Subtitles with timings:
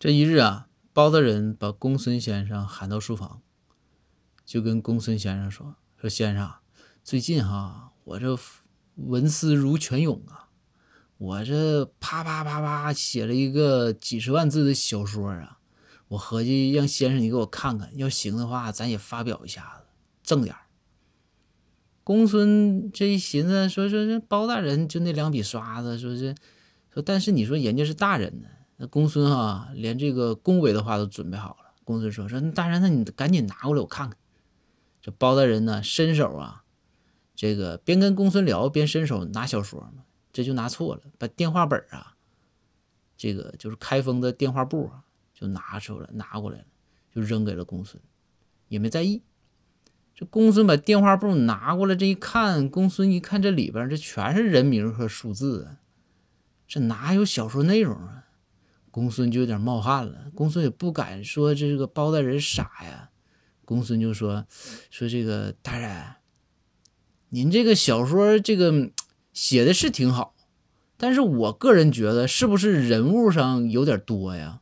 [0.00, 3.42] 这一日啊，包大人把公孙先生喊到书房，
[4.46, 6.50] 就跟公孙先生说：“说先生，
[7.04, 8.34] 最近哈，我这
[8.94, 10.48] 文思如泉涌啊，
[11.18, 15.58] 我这啪啪啪啪写了一个几十万字的小说啊，
[16.08, 19.84] 我合计让先生你给我看看，要行的话，咱也发表一下子，
[20.22, 20.56] 挣点。”
[22.02, 26.34] 公孙这一寻思，说说这包大人就那两笔刷子，说是
[26.90, 28.48] 说，但是你说人家是大人呢，
[28.82, 31.74] 那公孙哈连这个恭维的话都准备好了。
[31.84, 34.18] 公孙说说那大人，那你赶紧拿过来我看看。
[35.02, 36.64] 这包大人呢，伸手啊，
[37.36, 42.16] 这个边跟公孙聊边伸手拿小说嘛，这就拿错了，把电话本啊，
[43.18, 45.04] 这个就是开封的电话簿啊，
[45.34, 46.64] 就拿出来拿过来了，
[47.14, 48.02] 就扔给了公孙，
[48.68, 49.22] 也没在意。
[50.14, 55.80] 这公孙把电话簿拿过来，这一看，公孙一看这里边这全是人名和数字啊，
[56.66, 58.19] 这哪有小说内容啊？
[58.90, 60.26] 公孙就有点冒汗了。
[60.34, 63.10] 公孙也不敢说这个包大人傻呀，
[63.64, 64.46] 公孙就说
[64.90, 66.14] ：“说这个大人，
[67.28, 68.90] 您这个小说这个
[69.32, 70.34] 写的是挺好，
[70.96, 74.60] 但是我个人觉得是不是人物上有点多呀？